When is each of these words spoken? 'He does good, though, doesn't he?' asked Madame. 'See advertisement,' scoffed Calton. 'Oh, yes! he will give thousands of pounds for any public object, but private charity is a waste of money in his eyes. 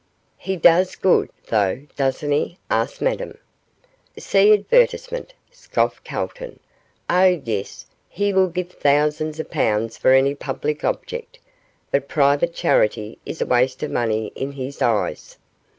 'He 0.39 0.55
does 0.55 0.95
good, 0.95 1.29
though, 1.49 1.85
doesn't 1.95 2.31
he?' 2.31 2.57
asked 2.71 3.03
Madame. 3.03 3.37
'See 4.17 4.51
advertisement,' 4.51 5.35
scoffed 5.51 6.03
Calton. 6.03 6.59
'Oh, 7.07 7.39
yes! 7.45 7.85
he 8.09 8.33
will 8.33 8.47
give 8.47 8.71
thousands 8.71 9.39
of 9.39 9.51
pounds 9.51 9.97
for 9.99 10.13
any 10.13 10.33
public 10.33 10.83
object, 10.83 11.37
but 11.91 12.07
private 12.07 12.55
charity 12.55 13.19
is 13.27 13.43
a 13.43 13.45
waste 13.45 13.83
of 13.83 13.91
money 13.91 14.31
in 14.33 14.53
his 14.53 14.81
eyes. 14.81 15.37